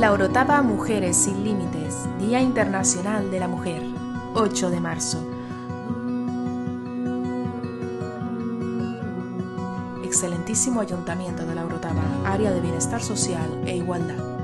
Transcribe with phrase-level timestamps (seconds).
[0.00, 3.82] La Orotava Mujeres sin Límites, Día Internacional de la Mujer,
[4.32, 5.22] 8 de marzo.
[10.02, 14.39] Excelentísimo Ayuntamiento de La Orotava, Área de Bienestar Social e Igualdad.